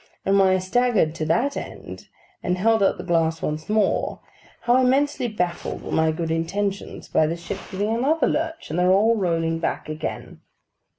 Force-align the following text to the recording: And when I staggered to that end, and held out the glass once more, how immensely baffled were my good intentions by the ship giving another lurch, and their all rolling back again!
And 0.25 0.39
when 0.39 0.47
I 0.47 0.57
staggered 0.57 1.13
to 1.13 1.25
that 1.27 1.55
end, 1.55 2.07
and 2.41 2.57
held 2.57 2.81
out 2.81 2.97
the 2.97 3.03
glass 3.03 3.39
once 3.43 3.69
more, 3.69 4.19
how 4.61 4.77
immensely 4.83 5.27
baffled 5.27 5.83
were 5.83 5.91
my 5.91 6.11
good 6.11 6.31
intentions 6.31 7.07
by 7.07 7.27
the 7.27 7.37
ship 7.37 7.59
giving 7.69 7.93
another 7.95 8.25
lurch, 8.25 8.71
and 8.71 8.79
their 8.79 8.91
all 8.91 9.15
rolling 9.15 9.59
back 9.59 9.87
again! 9.89 10.41